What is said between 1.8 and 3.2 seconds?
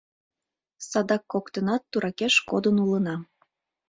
туракеш кодын улына...